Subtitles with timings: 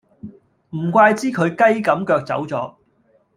[0.71, 2.75] 唔怪之佢雞咁腳走左